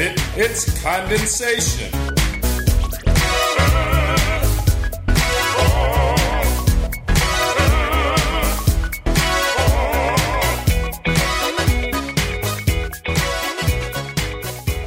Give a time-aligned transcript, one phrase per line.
[0.00, 1.92] spit, it's condensation.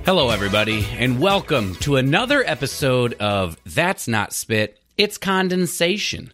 [0.03, 6.33] Hello, everybody, and welcome to another episode of That's Not Spit, It's Condensation.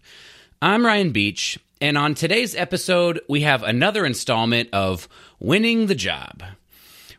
[0.61, 6.43] I'm Ryan Beach, and on today's episode, we have another installment of Winning the Job.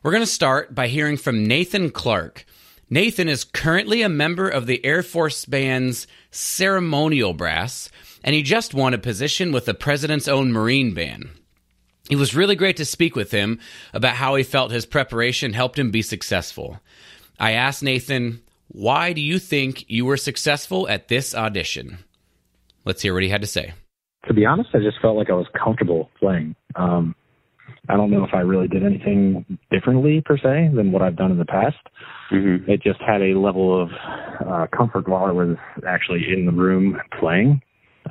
[0.02, 2.46] We're going to start by hearing from Nathan Clark.
[2.88, 7.90] Nathan is currently a member of the Air Force Band's ceremonial brass,
[8.24, 11.28] and he just won a position with the President's own Marine Band.
[12.09, 13.60] It was really great to speak with him
[13.92, 16.80] about how he felt his preparation helped him be successful.
[17.38, 21.98] I asked Nathan, why do you think you were successful at this audition?
[22.87, 23.74] Let's hear what he had to say.
[24.29, 26.57] To be honest, I just felt like I was comfortable playing.
[26.74, 27.14] Um,
[27.91, 31.33] I don't know if I really did anything differently per se than what I've done
[31.33, 31.77] in the past.
[32.30, 32.71] Mm-hmm.
[32.71, 33.88] It just had a level of
[34.47, 37.60] uh, comfort while I was actually in the room playing.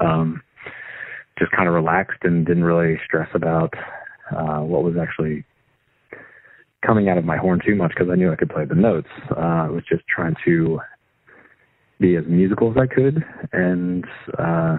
[0.01, 0.41] Um,
[1.37, 3.73] just kind of relaxed and didn't really stress about
[4.35, 5.45] uh, what was actually
[6.85, 9.07] coming out of my horn too much because I knew I could play the notes.
[9.31, 10.79] Uh, I was just trying to
[12.01, 14.03] be as musical as I could and
[14.37, 14.77] uh,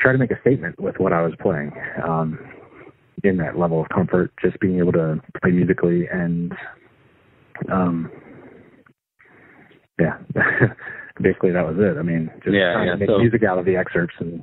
[0.00, 1.72] try to make a statement with what I was playing.
[2.06, 2.38] Um,
[3.24, 6.52] in that level of comfort, just being able to play musically and,
[7.70, 8.10] um,
[9.98, 10.18] yeah,
[11.20, 11.98] basically that was it.
[11.98, 14.42] I mean, just yeah, trying yeah, to make so, music out of the excerpts and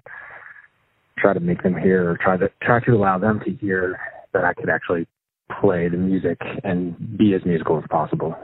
[1.17, 3.99] try to make them hear or try to try to allow them to hear
[4.33, 5.07] that I could actually
[5.59, 8.35] play the music and be as musical as possible.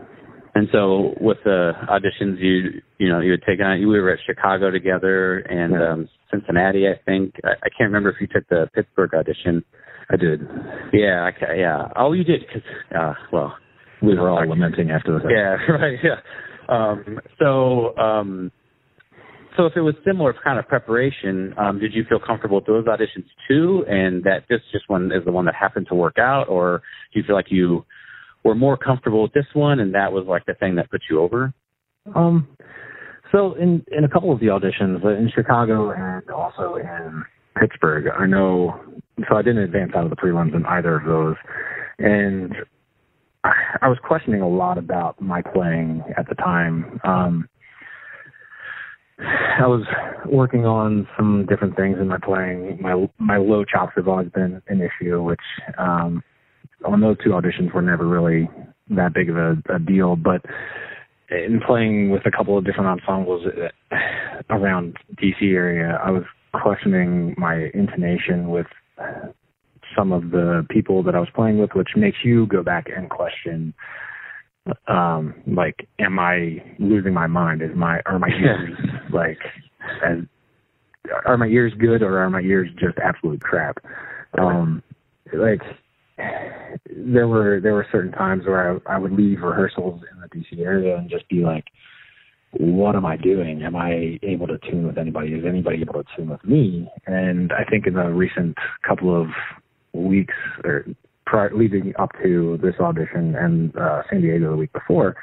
[0.55, 4.19] And so with the auditions you you know you had taken on, you were at
[4.25, 5.91] Chicago together and Yeah.
[5.91, 7.35] um Cincinnati, I think.
[7.43, 9.63] I, I can't remember if you took the Pittsburgh audition.
[10.09, 10.41] I did.
[10.93, 11.87] Yeah, okay, yeah.
[11.95, 12.61] Oh, you did because
[12.97, 13.57] uh, well,
[14.01, 15.31] We were all lamenting after the fact.
[15.31, 16.19] yeah, right, yeah.
[16.67, 18.51] Um, so um,
[19.57, 22.85] so if it was similar kind of preparation, um, did you feel comfortable with those
[22.85, 23.85] auditions too?
[23.87, 26.81] And that this just one is the one that happened to work out, or
[27.13, 27.85] do you feel like you
[28.43, 31.19] were more comfortable with this one and that was like the thing that put you
[31.21, 31.53] over?
[32.15, 32.47] Um,
[33.31, 37.23] so in in a couple of the auditions uh, in Chicago and also in
[37.59, 38.79] Pittsburgh, I know.
[39.29, 41.35] So I didn't advance out of the prelims in either of those,
[41.99, 42.53] and
[43.81, 46.99] I, was questioning a lot about my playing at the time.
[47.03, 47.49] Um,
[49.19, 49.85] I was
[50.25, 52.79] working on some different things in my playing.
[52.81, 55.39] My my low chops have always been an issue, which
[55.77, 56.23] um,
[56.85, 58.49] on those two auditions were never really
[58.89, 60.15] that big of a, a deal.
[60.15, 60.43] But
[61.29, 63.95] in playing with a couple of different ensembles uh,
[64.49, 66.23] around DC area, I was
[66.53, 68.67] questioning my intonation with
[69.95, 73.09] some of the people that I was playing with, which makes you go back and
[73.09, 73.73] question,
[74.87, 77.61] um, like, am I losing my mind?
[77.61, 78.77] Is my are my ears
[79.13, 79.39] like,
[80.03, 80.19] as
[81.25, 83.77] are my ears good or are my ears just absolute crap?
[84.37, 84.81] Um,
[85.33, 85.61] like
[86.17, 90.65] there were there were certain times where I, I would leave rehearsals in the DC
[90.65, 91.65] area and just be like,
[92.57, 93.63] what am I doing?
[93.63, 95.33] Am I able to tune with anybody?
[95.33, 96.89] Is anybody able to tune with me?
[97.05, 98.55] And I think in the recent
[98.87, 99.27] couple of
[99.93, 100.33] weeks
[100.63, 100.85] or
[101.25, 105.15] prior, leading up to this audition and uh, San Diego the week before,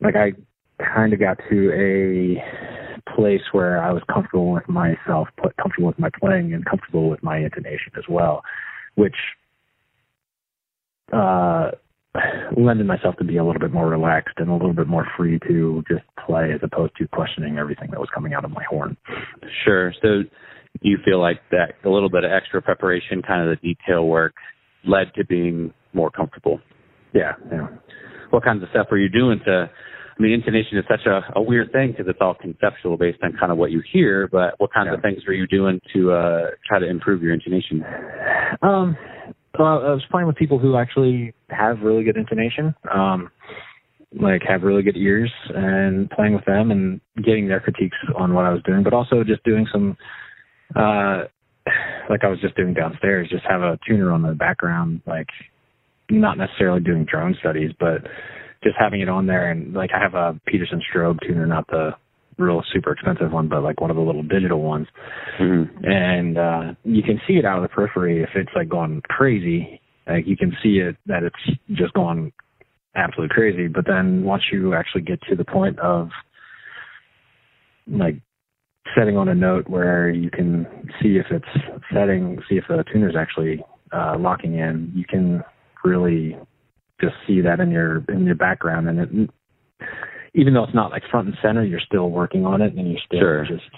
[0.00, 0.32] like I
[0.82, 2.44] kind of got to a
[3.14, 5.28] place where I was comfortable with myself,
[5.60, 8.42] comfortable with my playing, and comfortable with my intonation as well,
[8.96, 9.16] which
[11.12, 11.70] uh,
[12.56, 15.38] lended myself to be a little bit more relaxed and a little bit more free
[15.48, 18.96] to just play as opposed to questioning everything that was coming out of my horn.
[19.64, 19.92] Sure.
[20.02, 20.22] So
[20.80, 24.34] you feel like that a little bit of extra preparation, kind of the detail work,
[24.84, 26.60] led to being more comfortable.
[27.12, 27.68] Yeah, yeah.
[28.30, 29.70] What kinds of stuff were you doing to?
[29.70, 33.34] I mean, intonation is such a, a weird thing because it's all conceptual based on
[33.38, 34.28] kind of what you hear.
[34.30, 34.94] But what kinds Yeah.
[34.94, 37.84] of things were you doing to uh, try to improve your intonation?
[38.62, 38.96] Um,
[39.56, 43.30] well, I was playing with people who actually have really good intonation, um,
[44.20, 48.44] like have really good ears, and playing with them and getting their critiques on what
[48.44, 49.96] I was doing, but also just doing some,
[50.76, 51.24] uh,
[52.10, 55.28] like I was just doing downstairs, just have a tuner on the background, like
[56.10, 58.02] not necessarily doing drone studies, but
[58.62, 59.50] just having it on there.
[59.50, 61.90] And like I have a Peterson strobe tuner, not the
[62.38, 64.86] real super expensive one, but like one of the little digital ones.
[65.40, 65.84] Mm-hmm.
[65.84, 69.80] and uh you can see it out of the periphery if it's like going crazy.
[70.06, 72.32] Like you can see it that it's just going
[72.96, 76.08] absolutely crazy but then once you actually get to the point of
[77.86, 78.16] like
[78.96, 80.66] setting on a note where you can
[81.00, 83.62] see if it's setting see if the tuner's actually
[83.92, 85.44] uh locking in you can
[85.84, 86.36] really
[87.00, 89.30] just see that in your in your background, and it,
[90.38, 93.00] even though it's not like front and center, you're still working on it, and you're
[93.04, 93.44] still Sure.
[93.44, 93.68] just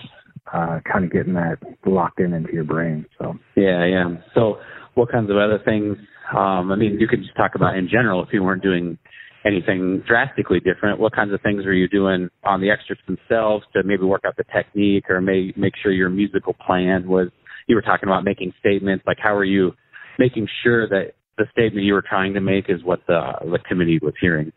[0.53, 3.07] uh, kind of getting that locked in into your brain.
[3.19, 4.17] So Yeah, yeah.
[4.35, 4.59] So,
[4.95, 5.97] what kinds of other things?
[6.37, 8.99] Um, I mean, you could just talk about in general if you weren't doing
[9.47, 11.01] anything drastically different.
[11.01, 14.37] What kinds of things were you doing on the excerpts themselves to maybe work out
[14.37, 17.29] the technique or may make sure your musical plan was?
[17.69, 19.05] You were talking about making statements.
[19.07, 19.73] Like, how are you
[20.19, 23.99] making sure that the statement you were trying to make is what the the committee
[24.03, 24.53] was hearing?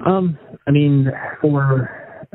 [0.00, 1.10] Um, I mean,
[1.40, 1.90] for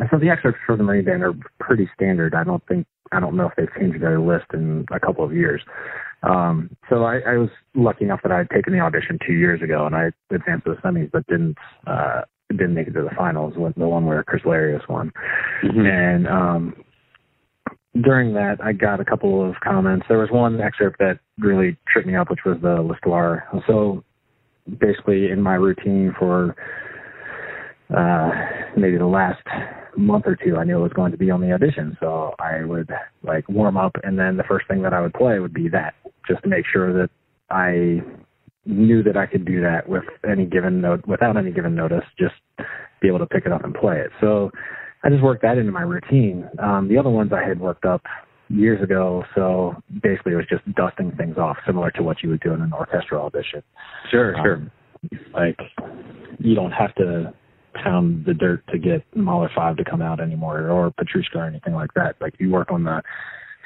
[0.09, 2.33] for the excerpts for the Marine Band are pretty standard.
[2.33, 5.33] I don't think I don't know if they've changed their list in a couple of
[5.33, 5.61] years.
[6.23, 9.61] Um, so I, I was lucky enough that I had taken the audition two years
[9.61, 11.57] ago, and I advanced to the semis, but didn't
[11.87, 12.21] uh,
[12.51, 13.53] didn't make it to the finals.
[13.55, 15.11] With the one where Chris Larius won,
[15.63, 16.83] and um,
[18.01, 20.05] during that, I got a couple of comments.
[20.07, 23.47] There was one excerpt that really tripped me up, which was the L'Histoire.
[23.67, 24.03] So
[24.79, 26.55] basically, in my routine for
[27.95, 28.31] uh,
[28.77, 29.41] maybe the last
[29.97, 31.97] month or two, I knew it was going to be on the audition.
[31.99, 32.89] So I would
[33.23, 35.95] like warm up, and then the first thing that I would play would be that,
[36.27, 37.09] just to make sure that
[37.49, 38.01] I
[38.65, 42.35] knew that I could do that with any given note, without any given notice, just
[43.01, 44.11] be able to pick it up and play it.
[44.21, 44.51] So
[45.03, 46.47] I just worked that into my routine.
[46.59, 48.03] Um, the other ones I had worked up
[48.49, 52.41] years ago, so basically it was just dusting things off, similar to what you would
[52.41, 53.63] do in an orchestral audition.
[54.11, 54.55] Sure, sure.
[54.55, 54.71] Um,
[55.33, 55.57] like
[56.39, 57.33] you don't have to
[57.73, 61.73] pound the dirt to get Mahler five to come out anymore, or Petrushka or anything
[61.73, 62.15] like that.
[62.21, 63.01] Like you work on the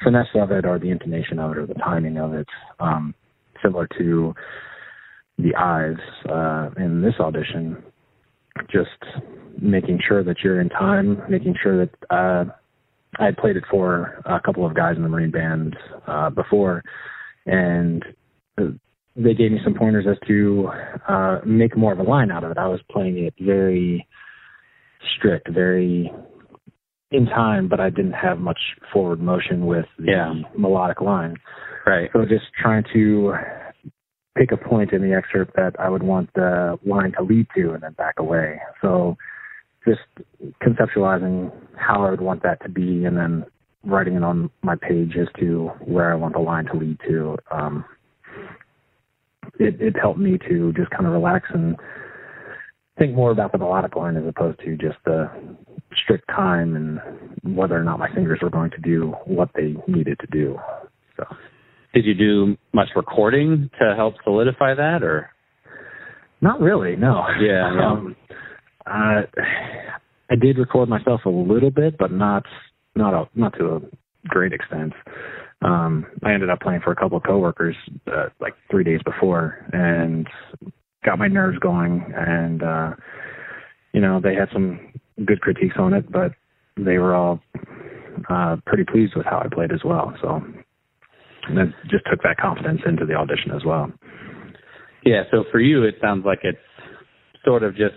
[0.04, 2.48] finesse of it, or the intonation of it, or the timing of it.
[2.80, 3.14] Um,
[3.62, 4.34] similar to
[5.38, 7.82] the Ives uh, in this audition,
[8.72, 8.90] just
[9.60, 12.46] making sure that you're in time, making sure that uh,
[13.20, 15.76] I had played it for a couple of guys in the Marine Band
[16.08, 16.84] uh, before,
[17.46, 18.04] and
[19.16, 20.70] they gave me some pointers as to
[21.08, 22.58] uh, make more of a line out of it.
[22.58, 24.08] I was playing it very
[25.18, 26.12] strict, very
[27.12, 28.60] in time, but I didn't have much
[28.92, 30.34] forward motion with the Yeah.
[30.58, 31.36] melodic line.
[31.86, 32.10] Right.
[32.12, 33.36] So just trying to
[34.36, 37.74] pick a point in the excerpt that I would want the line to lead to
[37.74, 38.60] and then back away.
[38.82, 39.16] So
[39.86, 40.02] just
[40.64, 43.46] conceptualizing how I would want that to be and then
[43.84, 47.38] writing it on my page as to where I want the line to lead to.
[47.52, 47.86] Um,
[49.60, 51.76] it, it helped me to just kind of relax and
[52.98, 55.30] think more about the melodic line as opposed to just the
[56.04, 60.18] strict time and whether or not my fingers were going to do what they needed
[60.20, 60.58] to do.
[61.18, 61.26] So
[61.94, 65.30] Did you do much recording to help solidify that, or?
[66.42, 67.24] not really, no.
[67.42, 67.92] Yeah, yeah.
[67.92, 68.16] Um,
[68.86, 69.22] uh,
[70.30, 72.44] I did record myself a little bit, but not
[72.96, 73.80] not a not to a
[74.28, 74.94] great extent.
[75.64, 77.76] Um, I ended up playing for a couple of coworkers
[78.08, 80.28] uh, like three days before, and
[81.06, 82.04] got my nerves going.
[82.16, 82.92] And uh,
[83.94, 84.94] you know, they had some
[85.26, 86.34] good critiques on it, but
[86.78, 87.40] they were all
[88.30, 90.14] uh, pretty pleased with how I played as well.
[90.22, 90.42] So
[91.56, 93.92] that just took that confidence into the audition as well.
[95.06, 96.58] Yeah, so for you, it sounds like it's
[97.44, 97.96] sort of just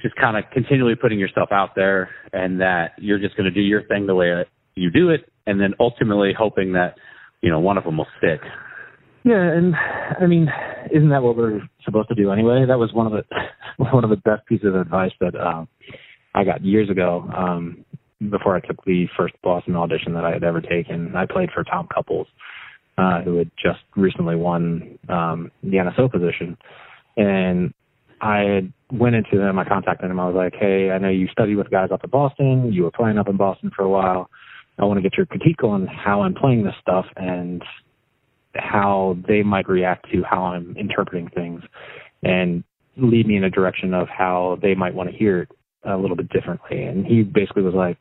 [0.00, 3.60] just kind of continually putting yourself out there, and that you're just going to do
[3.60, 4.44] your thing the way
[4.74, 6.96] you do it, and then ultimately hoping that
[7.40, 8.40] you know one of them will stick.
[9.24, 9.74] Yeah, and
[10.20, 10.48] I mean,
[10.92, 12.64] isn't that what we're supposed to do anyway?
[12.66, 13.24] That was one of the
[13.92, 15.68] one of the best pieces of advice that um,
[16.34, 17.28] I got years ago.
[17.36, 17.84] Um,
[18.30, 21.64] before I took the first Boston audition that I had ever taken, I played for
[21.64, 22.26] Tom Cupples,
[22.98, 26.56] uh, who had just recently won um, the NSO position,
[27.16, 27.72] and
[28.20, 29.58] I went into him.
[29.58, 30.20] I contacted him.
[30.20, 32.72] I was like, "Hey, I know you studied with guys up in Boston.
[32.72, 34.30] You were playing up in Boston for a while.
[34.80, 37.62] I want to get your critique on how I'm playing this stuff and
[38.54, 41.62] how they might react to how I'm interpreting things
[42.22, 42.64] and
[42.96, 45.48] lead me in a direction of how they might want to hear it
[45.84, 46.82] a little bit differently.
[46.82, 47.98] And he basically was like,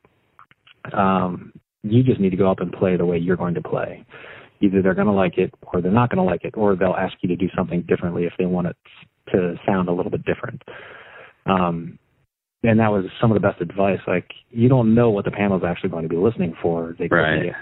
[0.94, 4.06] um, you just need to go up and play the way you're going to play.
[4.62, 6.96] Either they're going to like it or they're not going to like it, or they'll
[6.96, 8.76] ask you to do something differently if they want it
[9.32, 10.62] to sound a little bit different.
[11.46, 11.98] Um,
[12.64, 14.00] and that was some of the best advice.
[14.08, 16.96] Like, you don't know what the panel is actually going to be listening for.
[17.00, 17.54] They could Right.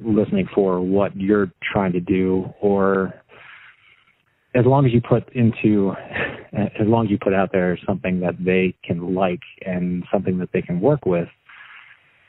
[0.00, 3.14] be listening for what you're trying to do or
[4.54, 5.92] as long as you put into
[6.52, 10.48] as long as you put out there something that they can like and something that
[10.52, 11.28] they can work with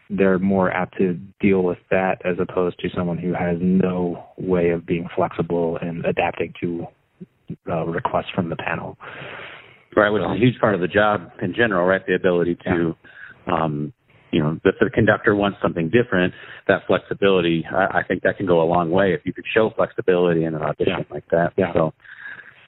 [0.09, 4.69] they're more apt to deal with that as opposed to someone who has no way
[4.69, 6.87] of being flexible and adapting to
[7.69, 8.97] uh, requests from the panel
[9.97, 12.05] Right, which is a huge part of the job in general, right?
[12.05, 12.95] The ability to,
[13.51, 13.93] um,
[14.31, 16.35] you know, if the conductor wants something different,
[16.67, 19.71] that flexibility, I, I think that can go a long way if you could show
[19.75, 21.03] flexibility in an audition Yeah.
[21.09, 21.53] like that.
[21.57, 21.73] Yeah.
[21.73, 21.95] So,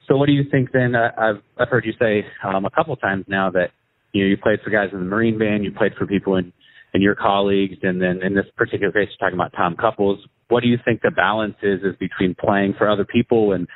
[0.08, 0.96] so what do you think then?
[0.96, 3.70] Uh, I've I've heard you say um, a couple times now that
[4.12, 6.52] you know you played for guys in the Marine Band, you played for people in
[6.92, 10.18] and your colleagues, and then in this particular case, you're talking about Tom Cupples.
[10.48, 13.68] What do you think the balance is is between playing for other people and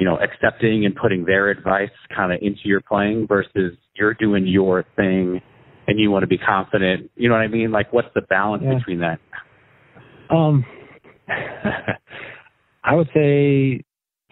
[0.00, 4.46] you know accepting and putting their advice kind of into your playing versus you're doing
[4.46, 5.40] your thing
[5.86, 7.10] and you want to be confident.
[7.14, 7.70] You know what I mean?
[7.70, 8.78] Like, what's the balance yeah.
[8.78, 9.18] between that?
[10.30, 10.64] Um,
[12.84, 13.84] I would say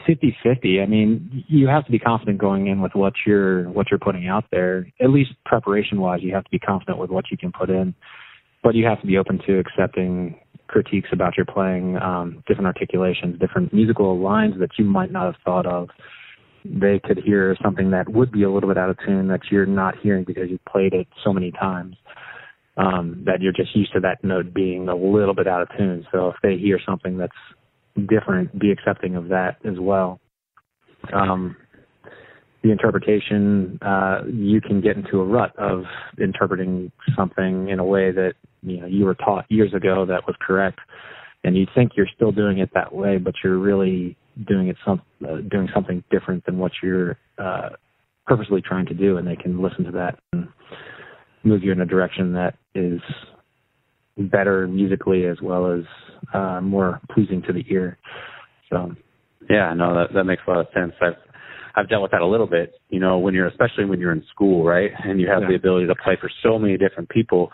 [0.09, 0.83] 50-50.
[0.83, 4.27] I mean, you have to be confident going in with what you're what you're putting
[4.27, 4.87] out there.
[5.01, 7.95] At least preparation wise, you have to be confident with what you can put in
[8.63, 13.39] but you have to be open to accepting critiques about your playing, um, different articulations,
[13.39, 15.89] different musical lines that you might not have thought of.
[16.65, 19.67] They could hear something that would be a little bit out of tune that you're
[19.67, 21.97] not hearing because you've played it so many times.
[22.77, 26.07] Um, that you're just used to that note being a little bit out of tune.
[26.13, 27.33] So if they hear something that's
[28.09, 30.21] different, be accepting of that as well.
[31.13, 31.57] Um,
[32.63, 35.85] the interpretation, uh, you can get into a rut of
[36.19, 40.35] interpreting something in a way that you know you were taught years ago that was
[40.41, 40.81] correct,
[41.45, 44.17] and you think you're still doing it that way, but you're really
[44.49, 47.71] doing it some uh, doing something different than what you're uh,
[48.27, 50.49] purposely trying to do, and they can listen to that and
[51.45, 53.01] move you in a direction that is
[54.17, 55.85] better musically as well as
[56.35, 57.97] uh, more pleasing to the ear.
[58.69, 58.93] So,
[59.49, 60.93] yeah, no, that that makes a lot of sense.
[61.01, 61.15] I've
[61.79, 64.25] I've dealt with that a little bit, you know, when you're especially when you're in
[64.33, 64.91] school, right?
[65.05, 65.49] And you have yeah.
[65.51, 67.51] the ability to play for so many different people.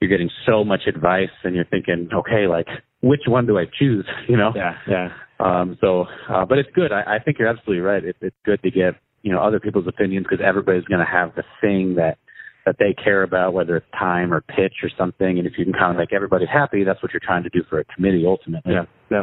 [0.00, 2.66] You're getting so much advice and you're thinking, okay, like
[3.00, 4.06] which one do I choose?
[4.28, 4.52] You know?
[4.54, 5.08] Yeah, yeah.
[5.38, 6.92] Um, so, uh, but it's good.
[6.92, 8.04] I, I think you're absolutely right.
[8.04, 11.34] It, it's good to get, you know, other people's opinions because everybody's going to have
[11.34, 12.18] the thing that,
[12.66, 15.38] that they care about, whether it's time or pitch or something.
[15.38, 17.62] And if you can kind of make everybody happy, that's what you're trying to do
[17.70, 18.74] for a committee ultimately.
[18.74, 19.22] Yeah, yeah.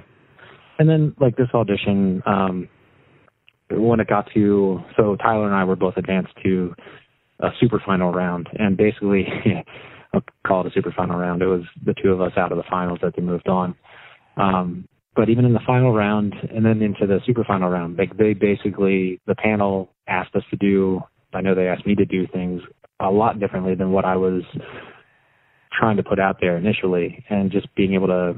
[0.80, 2.70] And then like this audition, um,
[3.70, 6.74] when it got to so Tyler and I were both advanced to
[7.40, 9.28] a super final round, and basically,
[10.14, 11.42] I'll call it a super final round.
[11.42, 13.76] It was the two of us out of the finals that they moved on.
[14.38, 18.10] Um, but even in the final round and then into the super final round, they,
[18.18, 21.02] they basically the panel asked us to do.
[21.34, 22.62] I know they asked me to do things
[23.00, 24.44] a lot differently than what I was
[25.78, 28.36] trying to put out there initially, and just being able to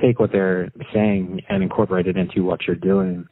[0.00, 3.26] take what they're saying and incorporate it into what you're doing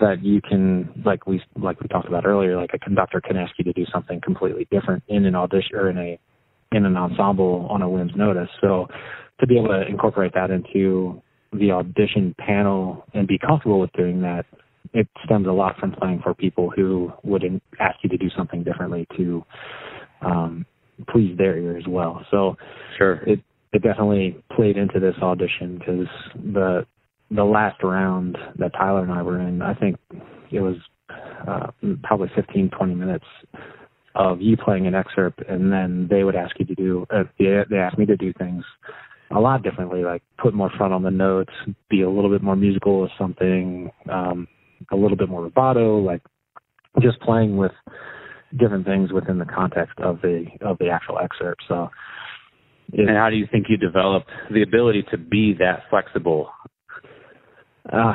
[0.00, 3.52] that you can like we like we talked about earlier like a conductor can ask
[3.58, 6.18] you to do something completely different in an audition or in a
[6.72, 8.48] in an ensemble on a whim's notice.
[8.60, 8.88] So
[9.40, 11.20] to be able to incorporate that into
[11.52, 14.46] the audition panel and be comfortable with doing that
[14.94, 17.42] it stems a lot from playing for people who would
[17.80, 19.44] ask you to do something differently to
[20.22, 20.66] um
[21.08, 22.24] please their ear as well.
[22.30, 22.56] So
[22.96, 23.22] sure.
[23.26, 23.40] it
[23.72, 26.86] it definitely played into this audition because the
[27.34, 29.96] the last round that Tyler and I were in, I think
[30.50, 30.76] it was
[31.46, 31.68] uh,
[32.02, 33.24] probably 15, 20 minutes
[34.14, 37.06] of you playing an excerpt, and then they would ask you to do.
[37.10, 38.64] Uh, they, they asked me to do things
[39.34, 41.52] a lot differently, like put more front on the notes,
[41.88, 44.46] be a little bit more musical or something, um,
[44.90, 46.20] a little bit more rubato, like
[47.00, 47.72] just playing with
[48.58, 51.62] different things within the context of the of the actual excerpt.
[51.66, 51.88] So.
[52.92, 56.50] and how do you think you developed the ability to be that flexible
[57.90, 58.12] uh,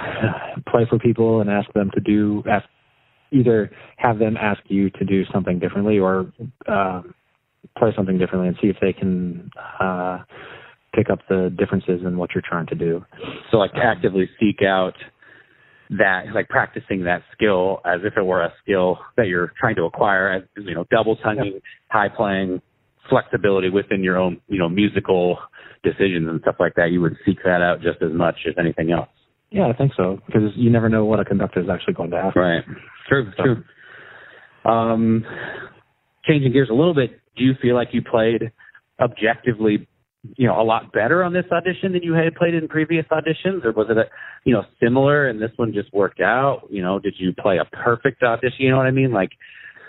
[0.69, 2.65] play for people and ask them to do ask
[3.31, 6.31] either have them ask you to do something differently or
[6.67, 7.01] uh,
[7.77, 9.49] play something differently and see if they can
[9.81, 10.19] uh,
[10.93, 13.03] pick up the differences in what you're trying to do.
[13.51, 14.93] So like actively seek out
[15.89, 19.83] that like practicing that skill as if it were a skill that you're trying to
[19.83, 21.61] acquire as you know double tonguing yep.
[21.89, 22.61] high playing
[23.09, 25.37] flexibility within your own you know musical
[25.83, 28.91] decisions and stuff like that you would seek that out just as much as anything
[28.91, 29.07] else
[29.51, 32.17] yeah, I think so because you never know what a conductor is actually going to
[32.17, 32.35] ask.
[32.35, 32.63] Right.
[33.07, 33.31] True.
[33.37, 33.43] So.
[33.43, 33.63] True.
[34.65, 35.25] Um,
[36.25, 38.51] changing gears a little bit, do you feel like you played
[38.99, 39.87] objectively,
[40.35, 43.63] you know, a lot better on this audition than you had played in previous auditions,
[43.63, 44.05] or was it a,
[44.43, 46.63] you know, similar and this one just worked out?
[46.69, 48.57] You know, did you play a perfect audition?
[48.59, 49.13] You know what I mean?
[49.13, 49.29] Like,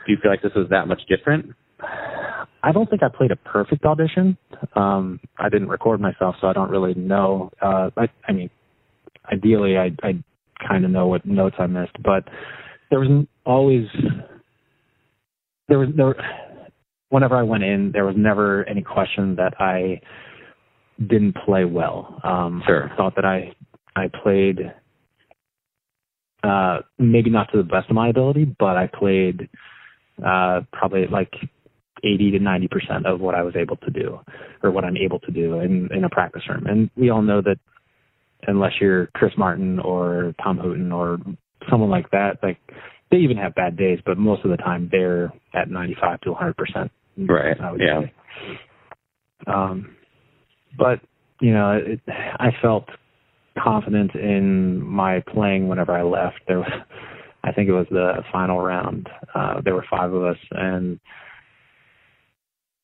[0.06, 1.54] do you feel like this was that much different?
[2.62, 4.36] I don't think I played a perfect audition.
[4.74, 7.50] Um, I didn't record myself, so I don't really know.
[7.62, 8.50] Uh, I, I mean,
[9.32, 10.22] ideally I I
[10.66, 12.24] kind of know what notes I missed, but
[12.90, 13.86] there was always
[15.68, 16.14] there was there
[17.10, 20.00] whenever I went in, there was never any question that I
[20.98, 22.20] didn't play well.
[22.24, 22.90] Um, sure.
[22.92, 23.54] I thought that I
[23.96, 24.58] I played
[26.42, 29.48] uh, maybe not to the best of my ability, but I played
[30.24, 31.32] uh, probably like
[32.04, 34.20] 80 to 90 percent of what I was able to do,
[34.62, 36.66] or what I'm able to do in in a practice room.
[36.66, 37.58] And we all know that
[38.46, 41.18] unless you're Chris Martin or Tom Hooten or
[41.70, 42.58] someone like that, like
[43.10, 46.56] they even have bad days, but most of the time they're at 95 to 100
[46.56, 46.90] percent.
[47.16, 47.56] Right.
[47.78, 48.00] Yeah.
[48.02, 48.12] Say.
[49.46, 49.96] Um,
[50.76, 51.00] but
[51.40, 52.88] you know, it, I felt
[53.62, 56.40] confident in my playing whenever I left.
[56.46, 56.70] There was,
[57.44, 59.08] I think it was the final round.
[59.34, 60.98] Uh, there were five of us, and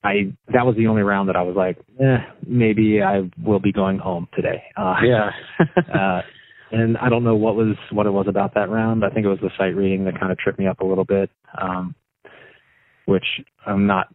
[0.04, 3.73] I that was the only round that I was like, eh, maybe I will be
[3.73, 4.62] going home today.
[4.76, 5.30] Uh, yeah.
[5.94, 6.20] uh,
[6.70, 9.04] and I don't know what was what it was about that round.
[9.04, 11.04] I think it was the sight reading that kind of tripped me up a little
[11.04, 11.30] bit,
[11.61, 11.94] um,
[13.06, 13.25] which
[13.66, 14.08] I'm not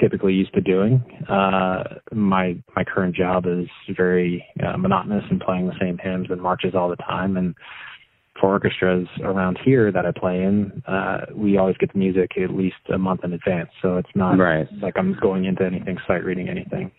[0.00, 1.04] typically used to doing.
[1.28, 6.40] Uh, my my current job is very uh, monotonous and playing the same hymns and
[6.40, 7.36] marches all the time.
[7.36, 7.54] And
[8.40, 12.50] for orchestras around here that I play in, uh, we always get the music at
[12.50, 13.70] least a month in advance.
[13.82, 14.66] So it's not right.
[14.80, 16.90] like I'm going into anything, sight reading anything.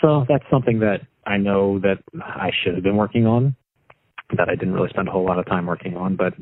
[0.00, 3.56] So that's something that I know that I should have been working on,
[4.36, 6.16] that I didn't really spend a whole lot of time working on.
[6.16, 6.34] But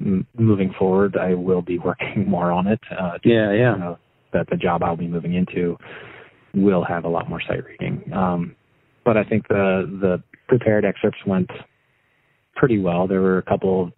[0.00, 2.80] m- moving forward, I will be working more on it.
[2.90, 3.74] Uh, yeah, yeah.
[3.74, 3.98] You know,
[4.32, 5.78] that the job I'll be moving into
[6.54, 8.12] will have a lot more sight reading.
[8.12, 8.54] Um,
[9.04, 11.50] but I think the the prepared excerpts went
[12.58, 13.06] pretty well.
[13.06, 13.92] There were a couple of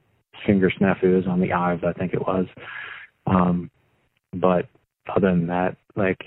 [0.46, 2.46] finger snafus on the Ives, I think it was.
[3.26, 3.70] Um,
[4.32, 4.66] but
[5.14, 6.18] other than that, like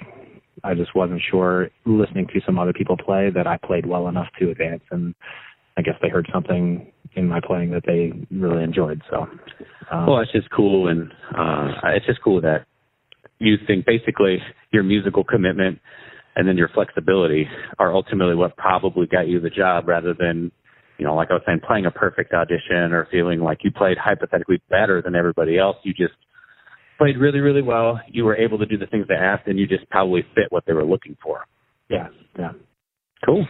[0.63, 4.27] I just wasn't sure listening to some other people play that I played well enough
[4.39, 5.15] to advance and
[5.77, 9.01] I guess they heard something in my playing that they really enjoyed.
[9.09, 9.27] So,
[9.91, 12.65] um, well, it's just cool, and uh, it's just cool that
[13.39, 14.37] you think basically
[14.71, 15.79] your musical commitment
[16.35, 17.47] and then your flexibility
[17.79, 20.51] are ultimately what probably got you the job rather than
[20.97, 23.97] you know like i was saying playing a perfect audition or feeling like you played
[23.97, 26.13] hypothetically better than everybody else you just
[26.97, 27.99] played really really well.
[28.07, 30.63] You were able to do the things they asked and you just probably fit what
[30.65, 31.45] they were looking for.
[31.89, 32.51] Yeah yeah.
[33.25, 33.45] Cool.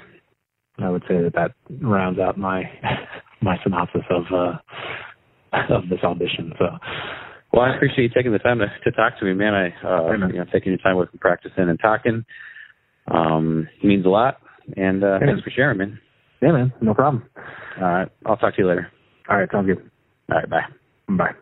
[0.80, 2.64] I would say that that rounds out my
[3.42, 6.66] my synopsis of uh of this audition so.
[7.52, 9.54] Well, I appreciate you taking the time to, to talk to me, man.
[9.54, 12.26] I, uh, you know, taking your time with practicing and talking,
[13.14, 14.38] um, means a lot.
[14.76, 16.00] And, uh, thanks for sharing, man.
[16.44, 16.74] Yeah, man.
[16.82, 17.24] No problem.
[17.78, 18.10] All right.
[18.26, 18.92] I'll talk to you later.
[19.30, 19.50] All right.
[19.50, 19.90] Sounds good.
[20.30, 20.50] All right.
[20.50, 20.66] Bye.
[21.08, 21.34] Bye.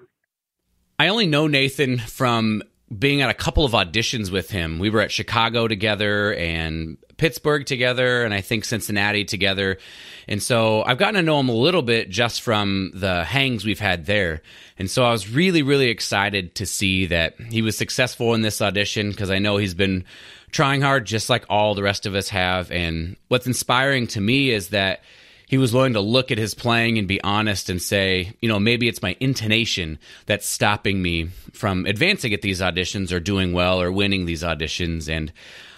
[1.00, 2.62] I only know Nathan from
[2.96, 4.78] being at a couple of auditions with him.
[4.78, 9.80] We were at Chicago together and Pittsburgh together and I think Cincinnati together.
[10.28, 13.80] And so I've gotten to know him a little bit just from the hangs we've
[13.80, 14.44] had there.
[14.78, 18.62] And so I was really, really excited to see that he was successful in this
[18.62, 20.06] audition because I know he's been
[20.52, 22.72] trying hard just like all the rest of us have.
[22.72, 25.02] And what's inspiring to me is that
[25.48, 28.58] he was willing to look at his playing and be honest and say, you know,
[28.60, 33.82] maybe it's my intonation that's stopping me from advancing at these auditions or doing well
[33.82, 35.10] or winning these auditions.
[35.10, 35.34] And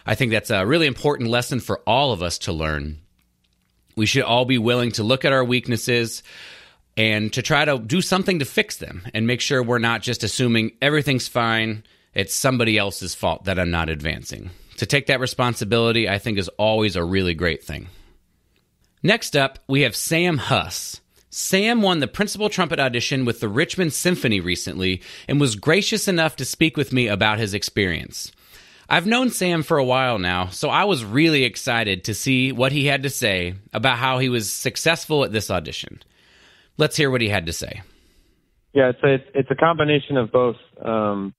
[0.06, 3.00] I think that's a really important lesson for all of us to learn.
[3.96, 6.22] We should all be willing to look at our weaknesses
[6.96, 10.24] and to try to do something to fix them and make sure we're not just
[10.24, 11.84] assuming everything's fine,
[12.14, 14.52] it's somebody else's fault that I'm not advancing.
[14.84, 17.88] To take that responsibility, I think, is always a really great thing.
[19.02, 21.00] Next up, we have Sam Huss.
[21.30, 26.36] Sam won the principal trumpet audition with the Richmond Symphony recently and was gracious enough
[26.36, 28.34] to speak with me about his experience.
[28.89, 32.74] I've known Sam for a while now, so I was really excited to see what
[32.74, 36.04] he had to say about how he was successful at this audition.
[36.78, 37.84] Let's hear what he had to say.
[38.74, 41.34] Yeah, it's a, it's a combination of both um,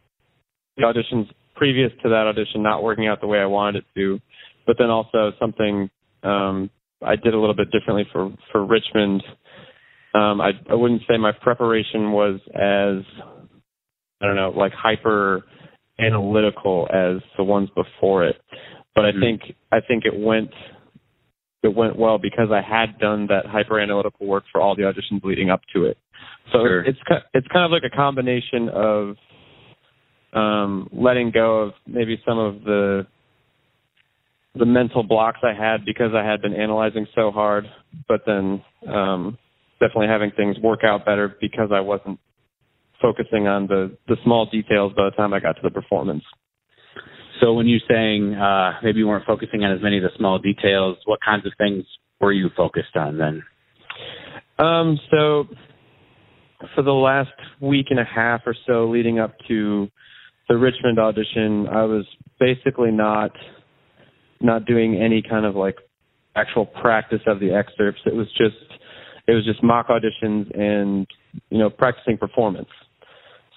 [0.79, 4.21] the auditions previous to that audition not working out the way I wanted it to,
[4.67, 5.91] but then also something
[6.23, 6.71] um,
[7.03, 9.23] I did a little bit differently for for Richmond.
[10.15, 13.05] Um, I, I wouldn't say my preparation was as
[14.21, 15.45] I don't know like hyper
[15.99, 18.37] analytical as the ones before it.
[18.95, 19.21] But I mm-hmm.
[19.21, 19.41] think
[19.73, 20.51] I think it went
[21.63, 25.25] it went well because I had done that hyper analytical work for all the auditions
[25.25, 25.99] leading up to it.
[26.53, 26.85] So sure.
[26.85, 26.99] it's
[27.33, 29.17] it's kind of like a combination of
[30.35, 33.07] um, letting go of maybe some of the
[34.57, 37.67] the mental blocks I had because I had been analyzing so hard,
[38.07, 39.37] but then um,
[39.81, 42.21] definitely having things work out better because I wasn't
[43.03, 46.23] focusing on the the small details by the time I got to the performance.
[47.41, 50.39] So when you're saying uh, maybe you weren't focusing on as many of the small
[50.39, 51.85] details, what kinds of things
[52.21, 53.43] were you focused on then?
[54.59, 55.47] Um, so
[56.75, 59.89] for the last week and a half or so leading up to
[60.49, 62.05] the Richmond audition, I was
[62.39, 63.33] basically not
[64.41, 65.77] not doing any kind of like
[66.37, 68.01] actual practice of the excerpts.
[68.07, 68.81] It was just
[69.27, 71.07] it was just mock auditions and
[71.51, 72.69] you know practicing performance.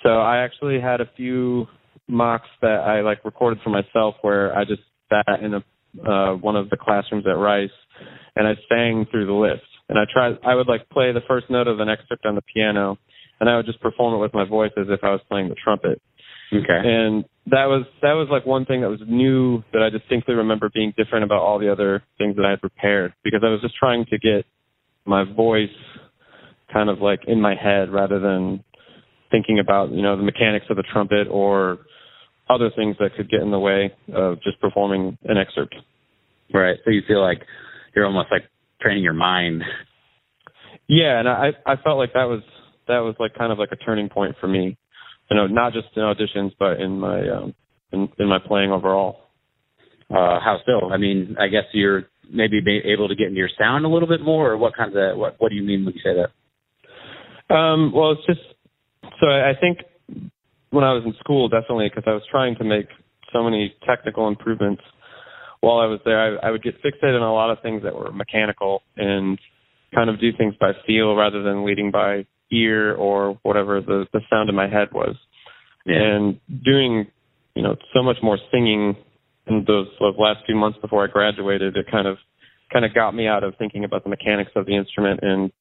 [0.04, 1.68] So I actually had a few
[2.08, 5.64] mocks that I like recorded for myself where I just sat in a
[6.06, 7.70] uh, one of the classrooms at Rice
[8.36, 9.66] and I sang through the list.
[9.90, 10.38] and I tried.
[10.46, 12.98] I would like play the first note of an excerpt on the piano,
[13.40, 15.56] and I would just perform it with my voice as if I was playing the
[15.56, 16.02] trumpet.
[16.54, 16.80] Okay.
[16.84, 20.70] And that was that was like one thing that was new that I distinctly remember
[20.74, 23.76] being different about all the other things that I had prepared because I was just
[23.76, 24.46] trying to get
[25.06, 25.70] my voice
[26.72, 28.64] kind of like in my head rather than
[29.32, 31.80] thinking about you know the mechanics of the trumpet or
[32.50, 35.76] other things that could get in the way of just performing an excerpt.
[36.54, 36.78] Right.
[36.86, 37.42] So you feel like
[37.96, 38.44] you're almost like
[38.82, 39.64] training your mind.
[40.88, 42.42] Yeah, and I I felt like that was
[42.88, 44.78] that was like kind of like a turning point for me.
[45.30, 47.56] You know, not just in auditions, but in my um
[47.92, 49.22] in, in my playing overall.
[50.10, 50.90] Uh, how so?
[50.90, 54.22] I mean, I guess you're maybe able to get into your sound a little bit
[54.22, 57.54] more, or what kinds of what What do you mean when you say that?
[57.54, 58.42] Um, well, it's just
[59.20, 59.80] so I think
[60.70, 62.88] when I was in school, definitely because I was trying to make
[63.34, 64.82] so many technical improvements
[65.62, 66.40] while I was there.
[66.40, 69.40] I, I would get fixated on a lot of things that were mechanical and
[69.94, 74.22] kind of do things by feel rather than leading by ear or whatever the the
[74.30, 75.16] sound in my head was.
[75.86, 75.96] Yeah.
[76.02, 77.08] And doing,
[77.56, 78.98] you know, so much more singing
[79.48, 82.18] in those, those last few months before I graduated, it kind of
[82.72, 85.52] kind of got me out of thinking about the mechanics of the instrument and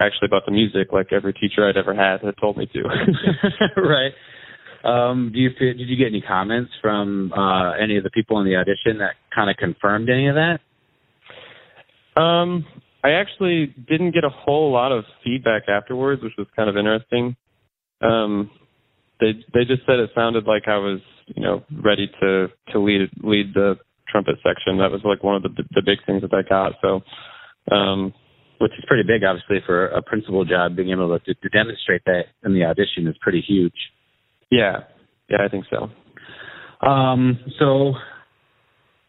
[0.00, 2.82] actually about the music, like every teacher I'd ever had had told me to.
[3.80, 4.12] right.
[4.84, 8.46] Um, do you did you get any comments from uh, any of the people in
[8.46, 10.60] the audition that kind of confirmed any of that?
[12.20, 12.66] Um,
[13.04, 17.36] I actually didn't get a whole lot of feedback afterwards, which was kind of interesting.
[18.00, 18.50] Um,
[19.20, 23.10] they they just said it sounded like I was, you know, ready to to lead
[23.22, 23.76] lead the
[24.08, 24.78] trumpet section.
[24.78, 26.72] That was like one of the the big things that I got.
[26.80, 27.02] So,
[27.74, 28.14] um,
[28.58, 30.74] which is pretty big, obviously, for a principal job.
[30.74, 33.76] Being able to, to demonstrate that in the audition is pretty huge.
[34.50, 34.84] Yeah,
[35.28, 35.90] yeah, I think so.
[36.86, 37.92] Um, so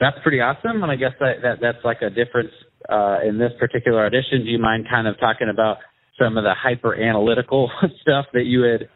[0.02, 2.52] that's pretty awesome, and I guess that, that that's like a difference
[2.90, 4.44] uh, in this particular audition.
[4.44, 5.78] Do you mind kind of talking about
[6.20, 7.70] some of the hyper analytical
[8.02, 8.90] stuff that you had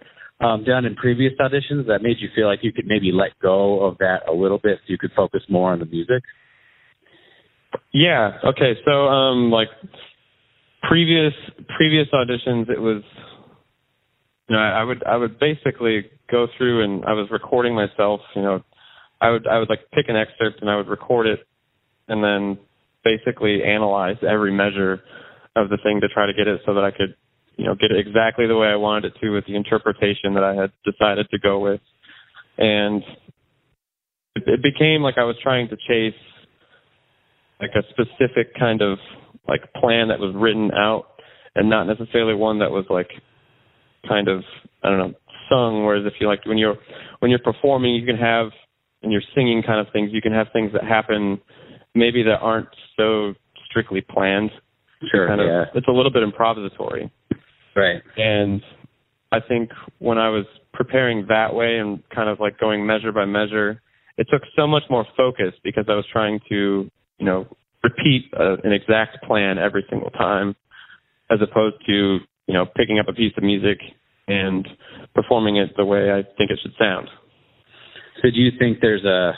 [0.45, 3.83] um, done in previous auditions that made you feel like you could maybe let go
[3.83, 6.23] of that a little bit so you could focus more on the music?
[7.93, 8.37] Yeah.
[8.43, 8.73] Okay.
[8.85, 9.67] So, um, like
[10.83, 11.33] previous
[11.75, 13.03] previous auditions, it was
[14.47, 18.21] you know, I, I would I would basically go through and I was recording myself.
[18.35, 18.63] You know,
[19.21, 21.39] I would I would like pick an excerpt and I would record it,
[22.07, 22.57] and then
[23.03, 25.01] basically analyze every measure
[25.55, 27.15] of the thing to try to get it so that I could,
[27.57, 30.43] you know, get it exactly the way I wanted it to with the interpretation that
[30.43, 31.81] I had decided to go with,
[32.57, 33.03] and
[34.35, 36.19] it, it became like I was trying to chase
[37.59, 38.97] like a specific kind of
[39.47, 41.07] like plan that was written out
[41.55, 43.09] and not necessarily one that was like
[44.07, 44.43] kind of
[44.83, 45.13] I don't know
[45.49, 45.83] sung.
[45.83, 46.77] Whereas if you like when you're
[47.19, 48.49] when you're performing, you can have
[49.01, 50.11] and you're singing kind of things.
[50.13, 51.39] You can have things that happen
[51.95, 53.33] maybe that aren't so
[53.69, 54.51] strictly planned.
[55.11, 55.27] Sure.
[55.27, 55.63] Kind of, yeah.
[55.73, 57.09] It's a little bit improvisatory.
[57.75, 58.01] Right.
[58.17, 58.61] And
[59.31, 63.25] I think when I was preparing that way and kind of like going measure by
[63.25, 63.81] measure,
[64.17, 67.47] it took so much more focus because I was trying to, you know,
[67.81, 70.55] repeat uh, an exact plan every single time
[71.31, 73.77] as opposed to you know, picking up a piece of music
[74.27, 74.67] and
[75.13, 77.07] performing it the way I think it should sound.
[78.23, 79.33] So do you think there's a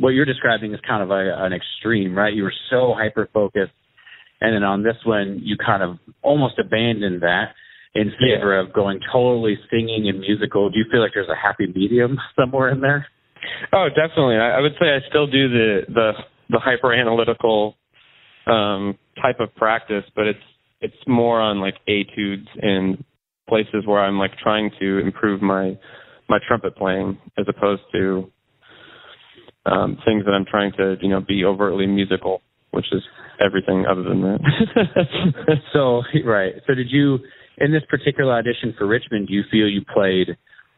[0.00, 2.32] what you're describing is kind of a, an extreme, right?
[2.32, 3.72] You were so hyper focused,
[4.40, 7.52] and then on this one, you kind of almost abandoned that
[7.94, 8.66] in favor yeah.
[8.66, 10.70] of going totally singing and musical.
[10.70, 13.06] Do you feel like there's a happy medium somewhere in there?
[13.72, 14.36] Oh, definitely.
[14.36, 16.12] I, I would say I still do the the
[16.48, 17.76] the hyper analytical
[18.46, 20.38] um, type of practice, but it's
[20.80, 23.04] it's more on like etudes and
[23.48, 25.78] places where I'm like trying to improve my
[26.28, 28.30] my trumpet playing as opposed to
[29.70, 33.02] um things that I'm trying to, you know, be overtly musical, which is
[33.40, 34.40] everything other than that.
[35.72, 36.54] so right.
[36.66, 37.18] So did you
[37.58, 40.36] in this particular audition for Richmond, do you feel you played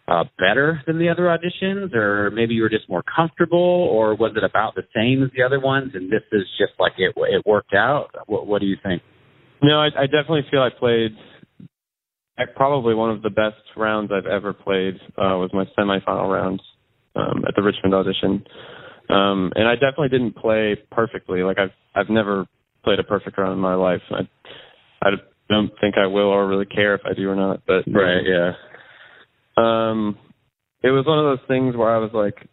[0.08, 4.32] uh, better than the other auditions, or maybe you were just more comfortable, or was
[4.36, 7.46] it about the same as the other ones, and this is just like it it
[7.46, 8.08] worked out?
[8.26, 9.02] What, what do you think?
[9.62, 11.12] No, I, I definitely feel I played
[12.56, 16.60] probably one of the best rounds I've ever played uh, was my semifinal round
[17.14, 18.44] um, at the Richmond audition,
[19.12, 21.42] um, and I definitely didn't play perfectly.
[21.42, 22.46] Like I've I've never
[22.84, 24.02] played a perfect round in my life.
[24.10, 24.28] I
[25.02, 25.10] I
[25.48, 27.62] don't think I will or really care if I do or not.
[27.66, 28.52] But right, yeah.
[29.56, 30.18] Um,
[30.82, 32.48] it was one of those things where I was like,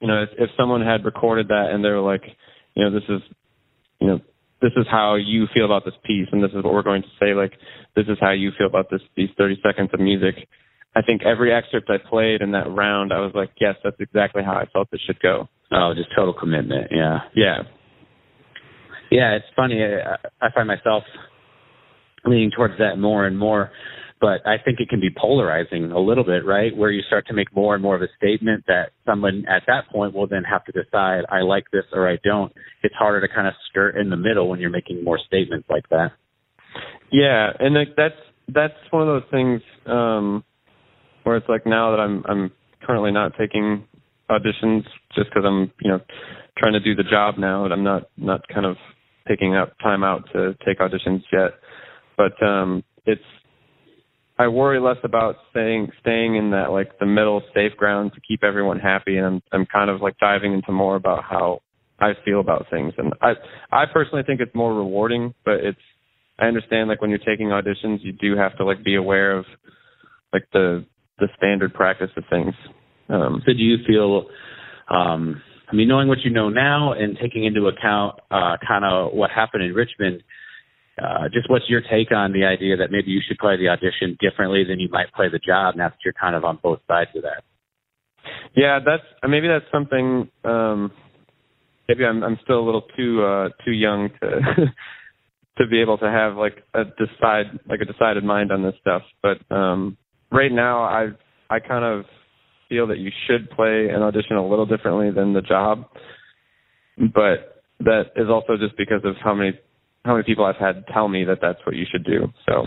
[0.00, 2.22] you know, if, if someone had recorded that and they were like,
[2.74, 3.20] you know, this is,
[4.00, 4.20] you know,
[4.62, 7.08] this is how you feel about this piece and this is what we're going to
[7.18, 7.52] say like
[7.96, 10.48] this is how you feel about this these 30 seconds of music
[10.96, 14.42] i think every excerpt i played in that round i was like yes that's exactly
[14.42, 17.58] how i felt it should go oh just total commitment yeah yeah
[19.10, 19.82] Yeah, it's funny.
[19.82, 21.02] I, I find myself
[22.24, 23.72] leaning towards that more and more,
[24.20, 26.76] but I think it can be polarizing a little bit, right?
[26.76, 29.88] Where you start to make more and more of a statement that someone at that
[29.90, 32.52] point will then have to decide, I like this or I don't.
[32.84, 35.88] It's harder to kind of skirt in the middle when you're making more statements like
[35.88, 36.12] that.
[37.10, 38.14] Yeah, and like that's
[38.54, 40.44] that's one of those things um
[41.24, 42.50] where it's like now that I'm I'm
[42.82, 43.86] currently not taking
[44.30, 46.00] auditions just because I'm you know
[46.58, 48.76] trying to do the job now and I'm not not kind of
[49.28, 51.52] taking up time out to take auditions yet.
[52.16, 53.22] But um it's
[54.38, 58.42] I worry less about staying staying in that like the middle safe ground to keep
[58.42, 61.60] everyone happy and I'm I'm kind of like diving into more about how
[61.98, 63.32] I feel about things and I
[63.70, 65.78] I personally think it's more rewarding but it's
[66.38, 69.44] I understand like when you're taking auditions you do have to like be aware of
[70.32, 70.86] like the
[71.20, 72.54] the standard practice of things.
[73.08, 74.26] Um, so do you feel,
[74.88, 79.12] um, I mean, knowing what you know now and taking into account uh, kind of
[79.12, 80.22] what happened in Richmond,
[81.00, 84.16] uh, just what's your take on the idea that maybe you should play the audition
[84.20, 87.10] differently than you might play the job now that you're kind of on both sides
[87.14, 87.42] of that?
[88.54, 90.28] Yeah, that's maybe that's something.
[90.44, 90.92] Um,
[91.88, 94.28] maybe I'm I'm still a little too uh, too young to
[95.58, 99.02] to be able to have like a decide like a decided mind on this stuff.
[99.22, 99.96] But um,
[100.30, 101.08] right now I
[101.48, 102.04] I kind of
[102.68, 105.84] feel that you should play an audition a little differently than the job,
[106.96, 109.52] but that is also just because of how many
[110.04, 112.28] how many people I've had tell me that that's what you should do.
[112.48, 112.66] So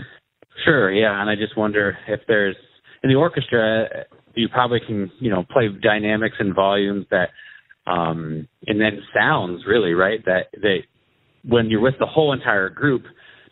[0.64, 2.56] sure, yeah, and I just wonder if there's
[3.02, 7.30] in the orchestra you probably can you know play dynamics and volumes that
[7.90, 10.78] um and then sounds really right that that
[11.44, 13.02] when you're with the whole entire group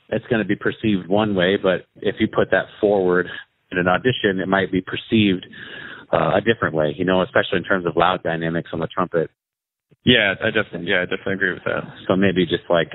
[0.08, 3.26] it's going to be perceived one way but if you put that forward
[3.72, 5.46] in an audition, it might be perceived
[6.12, 9.30] uh, a different way, you know, especially in terms of loud dynamics on the trumpet.
[10.04, 11.82] Yeah, I definitely, yeah, I definitely agree with that.
[12.06, 12.90] So maybe just like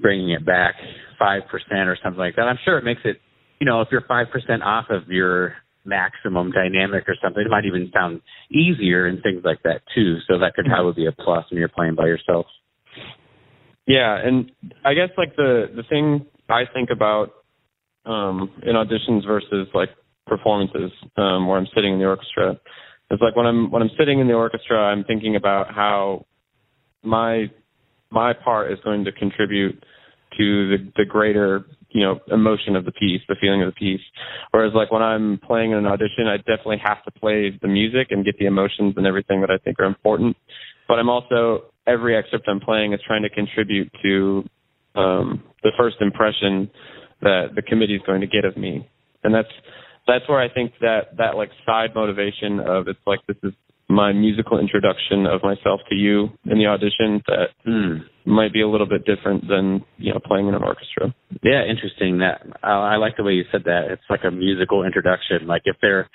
[0.00, 0.74] bringing it back
[1.18, 2.42] five percent or something like that.
[2.42, 3.16] I'm sure it makes it,
[3.60, 7.64] you know, if you're five percent off of your maximum dynamic or something, it might
[7.64, 10.18] even sound easier and things like that too.
[10.28, 12.46] So that could probably be a plus when you're playing by yourself.
[13.86, 14.50] Yeah, and
[14.84, 17.30] I guess like the the thing I think about
[18.06, 19.90] um, in auditions versus like
[20.26, 22.58] performances um, where I'm sitting in the orchestra.
[23.10, 26.26] It's like when I'm when I'm sitting in the orchestra, I'm thinking about how
[27.02, 27.46] my
[28.10, 29.82] my part is going to contribute
[30.38, 34.04] to the, the greater you know emotion of the piece, the feeling of the piece.
[34.50, 38.08] Whereas like when I'm playing in an audition, I definitely have to play the music
[38.10, 40.36] and get the emotions and everything that I think are important.
[40.88, 44.44] But I'm also every excerpt I'm playing is trying to contribute to
[44.96, 46.70] um, the first impression
[47.22, 48.88] that the committee is going to get of me.
[49.24, 49.48] And that's
[50.06, 53.52] that's where I think that that like side motivation of it's like this is
[53.88, 58.00] my musical introduction of myself to you in the audition that mm.
[58.24, 61.14] might be a little bit different than you know playing in an orchestra.
[61.42, 62.18] Yeah, interesting.
[62.18, 63.90] That uh, I like the way you said that.
[63.90, 65.46] It's like a musical introduction.
[65.46, 66.08] Like if they're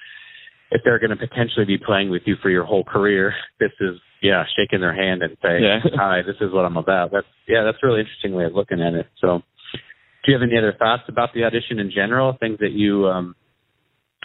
[0.72, 3.96] if they're going to potentially be playing with you for your whole career, this is
[4.22, 5.80] yeah shaking their hand and saying, yeah.
[5.96, 8.82] "Hi, this is what I'm about." That's yeah, that's a really interesting way of looking
[8.82, 9.08] at it.
[9.20, 9.42] So
[10.24, 12.38] do you have any other thoughts about the audition in general?
[12.40, 13.36] Things that you um,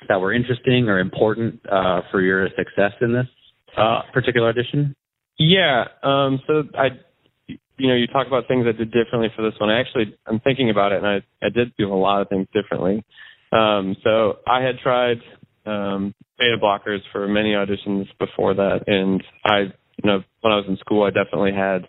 [0.09, 3.27] that were interesting or important uh, for your success in this
[3.77, 4.95] uh, particular audition?
[5.39, 5.85] Yeah.
[6.03, 6.89] Um, so I,
[7.49, 9.71] you know, you talk about things I did differently for this one.
[9.71, 12.47] I actually, I'm thinking about it, and I I did do a lot of things
[12.53, 13.05] differently.
[13.53, 15.19] Um, so I had tried
[15.67, 20.67] um, beta blockers for many auditions before that, and I, you know, when I was
[20.69, 21.89] in school, I definitely had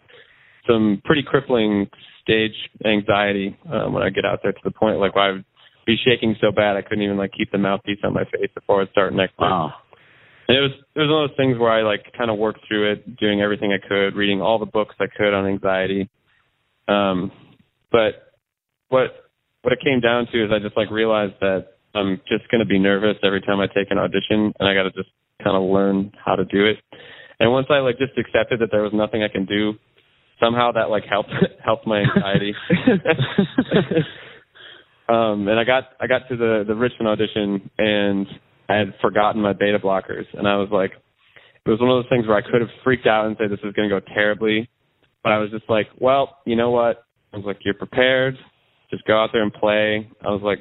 [0.67, 1.89] some pretty crippling
[2.27, 2.51] stage
[2.85, 5.45] anxiety um, when I get out there to the point like I would
[5.85, 8.81] be shaking so bad I couldn't even like keep the mouthpiece on my face before
[8.81, 9.39] I'd start next.
[9.39, 9.73] Wow.
[10.47, 12.67] And it was it was one of those things where I like kind of worked
[12.67, 16.09] through it, doing everything I could, reading all the books I could on anxiety.
[16.87, 17.31] Um,
[17.91, 18.31] but
[18.89, 22.59] what what it came down to is I just like realized that I'm just going
[22.59, 25.09] to be nervous every time I take an audition, and I got to just
[25.43, 26.77] kind of learn how to do it.
[27.39, 29.73] And once I like just accepted that there was nothing I can do
[30.39, 31.32] somehow that like helped
[31.65, 32.54] helped my anxiety.
[35.10, 38.28] um, and I got I got to the the Richmond audition and
[38.69, 40.91] I had forgotten my beta blockers, and I was like,
[41.65, 43.60] it was one of those things where I could have freaked out and said this
[43.63, 44.69] is going to go terribly,
[45.23, 47.06] but I was just like, well, you know what?
[47.34, 48.36] I was like, you're prepared.
[48.89, 50.10] Just go out there and play.
[50.23, 50.60] I was like,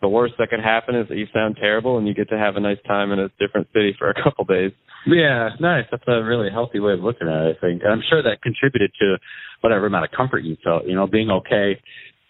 [0.00, 2.56] the worst that could happen is that you sound terrible and you get to have
[2.56, 4.72] a nice time in a different city for a couple days.
[5.08, 5.86] Yeah, nice.
[5.90, 7.82] That's a really healthy way of looking at it, I think.
[7.82, 9.16] And I'm sure that contributed to
[9.62, 11.80] whatever amount of comfort you felt, you know, being okay.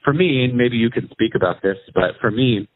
[0.05, 2.69] For me, and maybe you can speak about this, but for me,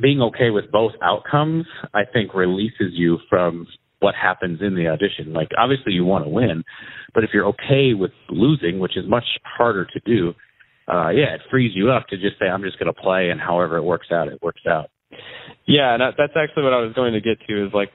[0.00, 1.64] being okay with both outcomes,
[1.94, 3.66] I think releases you from
[4.00, 5.32] what happens in the audition.
[5.32, 6.62] Like obviously you want to win,
[7.14, 10.34] but if you're okay with losing, which is much harder to do,
[10.92, 13.40] uh, yeah, it frees you up to just say, I'm just going to play, and
[13.40, 14.90] however it works out, it works out.
[15.66, 17.66] Yeah, and that's actually what I was going to get to.
[17.66, 17.90] Is like,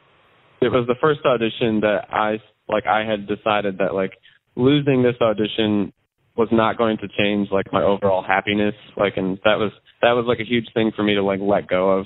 [0.61, 2.85] it was the first audition that I like.
[2.85, 4.13] I had decided that like
[4.55, 5.93] losing this audition
[6.35, 8.75] was not going to change like my overall happiness.
[8.95, 11.67] Like, and that was that was like a huge thing for me to like let
[11.67, 12.05] go of.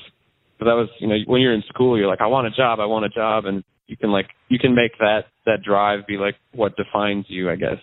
[0.57, 2.79] But that was, you know, when you're in school, you're like, I want a job,
[2.79, 6.17] I want a job, and you can like you can make that that drive be
[6.17, 7.77] like what defines you, I guess.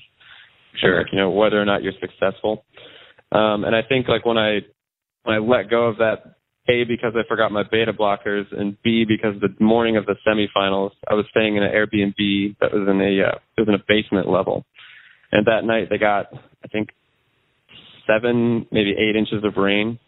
[0.81, 0.99] Sure.
[0.99, 2.65] And, like, you know, whether or not you're successful.
[3.33, 4.61] Um, and I think like when I
[5.25, 6.38] when I let go of that,
[6.69, 10.91] a because I forgot my beta blockers, and B because the morning of the semifinals
[11.09, 13.85] I was staying in an Airbnb that was in a uh, it was in a
[13.89, 14.65] basement level,
[15.33, 16.91] and that night they got I think
[18.07, 19.99] seven maybe eight inches of rain,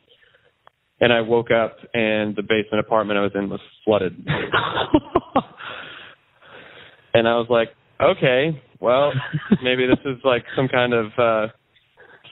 [1.00, 4.16] and I woke up and the basement apartment I was in was flooded,
[7.14, 7.70] and I was like,
[8.00, 9.12] okay, well
[9.62, 11.48] maybe this is like some kind of uh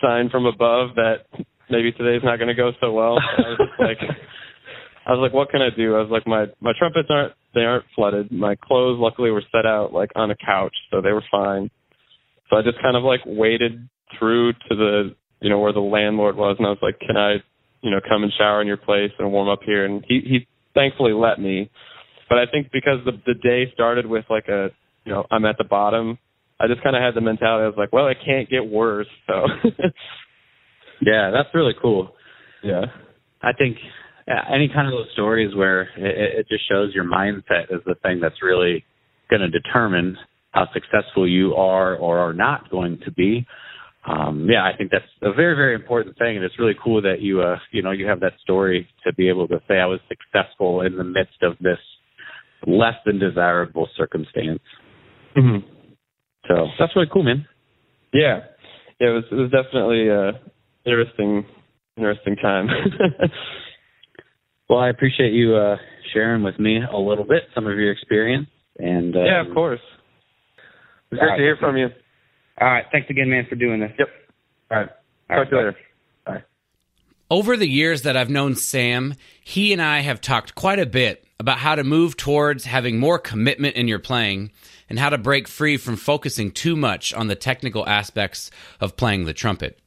[0.01, 1.25] sign from above that
[1.71, 3.19] maybe today's not going to go so well.
[3.19, 3.99] I was just like,
[5.07, 5.97] I was like, what can I do?
[5.97, 8.31] I was like, my my trumpets aren't they aren't flooded.
[8.31, 11.71] My clothes luckily were set out like on a couch, so they were fine.
[12.51, 16.37] So I just kind of like waded through to the you know where the landlord
[16.37, 17.37] was, and I was like, can I
[17.83, 19.85] you know come and shower in your place and warm up here?
[19.85, 21.71] And he he thankfully let me.
[22.29, 24.69] But I think because the the day started with like a
[25.05, 26.19] you know I'm at the bottom
[26.61, 27.65] I just kind of had the mentality.
[27.65, 29.07] I was like, well, it can't get worse.
[29.27, 29.47] So,
[31.01, 32.15] yeah, that's really cool.
[32.63, 32.87] Yeah,
[33.43, 33.77] I think
[34.29, 38.21] any kind of those stories where it, it just shows your mindset is the thing
[38.21, 38.85] that's really
[39.31, 40.17] going to determine
[40.53, 43.47] how successful you are or are not going to be.
[44.07, 47.21] Um, yeah, I think that's a very, very important thing, and it's really cool that
[47.21, 50.01] you, uh, you know, you have that story to be able to say I was
[50.09, 51.79] successful in the midst of this
[52.67, 54.61] less than desirable circumstance.
[55.37, 55.67] Mm-hmm.
[56.49, 57.47] So that's really cool, man.
[58.13, 58.41] Yeah,
[58.99, 60.41] yeah, it was it was definitely a
[60.85, 61.45] interesting
[61.97, 62.69] interesting time.
[64.69, 65.77] well, I appreciate you uh,
[66.13, 68.49] sharing with me a little bit some of your experience.
[68.79, 69.81] And uh, yeah, of course.
[71.11, 71.37] It's great right.
[71.37, 71.89] to hear from you.
[72.61, 73.93] All right, thanks again, man, for doing this.
[73.99, 74.09] Yep.
[74.71, 74.89] All right.
[75.31, 75.77] All Talk right, to you later.
[76.27, 76.43] Bye.
[77.31, 81.25] Over the years that I've known Sam, he and I have talked quite a bit
[81.39, 84.51] about how to move towards having more commitment in your playing
[84.89, 89.25] and how to break free from focusing too much on the technical aspects of playing
[89.25, 89.79] the trumpet.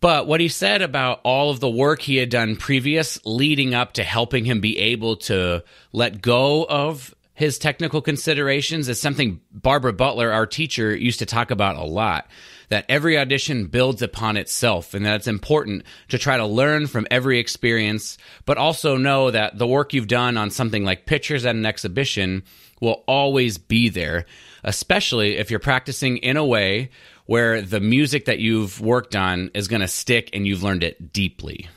[0.00, 3.92] But what he said about all of the work he had done previous leading up
[3.94, 9.94] to helping him be able to let go of his technical considerations is something Barbara
[9.94, 12.28] Butler, our teacher, used to talk about a lot.
[12.68, 17.06] That every audition builds upon itself, and that it's important to try to learn from
[17.10, 21.56] every experience, but also know that the work you've done on something like pictures at
[21.56, 22.42] an exhibition
[22.80, 24.26] will always be there,
[24.62, 26.90] especially if you're practicing in a way
[27.30, 31.12] where the music that you've worked on is going to stick and you've learned it
[31.12, 31.68] deeply.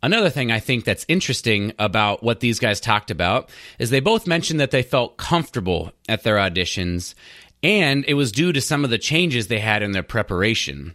[0.00, 4.28] Another thing I think that's interesting about what these guys talked about is they both
[4.28, 7.16] mentioned that they felt comfortable at their auditions,
[7.64, 10.94] and it was due to some of the changes they had in their preparation.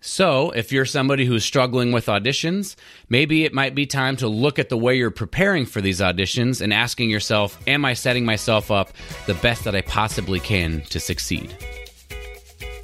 [0.00, 2.76] So, if you're somebody who's struggling with auditions,
[3.08, 6.60] maybe it might be time to look at the way you're preparing for these auditions
[6.60, 8.92] and asking yourself, Am I setting myself up
[9.26, 11.56] the best that I possibly can to succeed?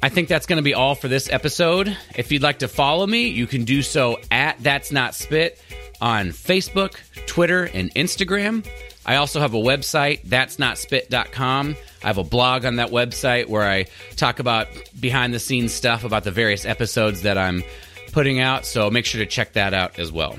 [0.01, 1.95] I think that's going to be all for this episode.
[2.15, 5.61] If you'd like to follow me, you can do so at That's Not Spit
[5.99, 8.65] on Facebook, Twitter, and Instagram.
[9.05, 11.75] I also have a website, that's not spit.com.
[12.03, 14.67] I have a blog on that website where I talk about
[14.99, 17.63] behind the scenes stuff about the various episodes that I'm
[18.11, 20.37] putting out, so make sure to check that out as well.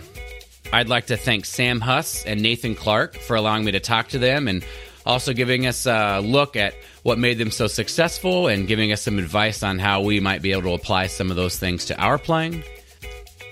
[0.72, 4.18] I'd like to thank Sam Huss and Nathan Clark for allowing me to talk to
[4.18, 4.64] them and
[5.06, 9.18] also giving us a look at what made them so successful and giving us some
[9.18, 12.18] advice on how we might be able to apply some of those things to our
[12.18, 12.62] playing.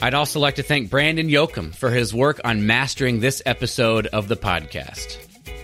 [0.01, 4.29] I'd also like to thank Brandon Yoakum for his work on mastering this episode of
[4.29, 5.17] the podcast.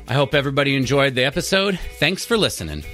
[0.09, 1.79] I hope everybody enjoyed the episode.
[1.99, 2.85] Thanks for listening.